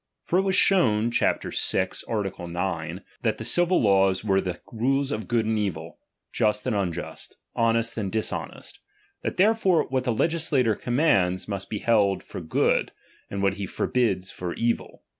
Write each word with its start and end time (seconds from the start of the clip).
For 0.23 0.39
it 0.39 0.41
was 0.41 0.55
shown 0.55 1.11
(chap. 1.11 1.43
vi. 1.43 1.85
art. 2.07 2.39
9) 2.39 3.03
that 3.21 3.37
the 3.37 3.45
civil 3.45 3.79
laws 3.79 4.23
were 4.23 4.41
the 4.41 4.59
rules 4.71 5.11
of 5.11 5.27
good 5.27 5.45
and 5.45 5.59
evil, 5.59 5.99
just 6.33 6.65
and 6.65 6.75
unjust, 6.75 7.37
honest 7.55 7.95
and 7.99 8.11
dishonest; 8.11 8.79
that 9.21 9.37
therefore 9.37 9.87
what 9.89 10.03
the 10.05 10.11
legislator 10.11 10.73
commands, 10.73 11.47
must 11.47 11.69
be 11.69 11.77
held 11.77 12.23
for 12.23 12.41
good, 12.41 12.93
and 13.29 13.43
what 13.43 13.57
he 13.57 13.67
forbids 13.67 14.31
for 14.31 14.55
evil. 14.55 15.03